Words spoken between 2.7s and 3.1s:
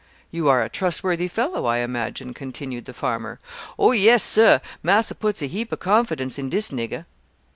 the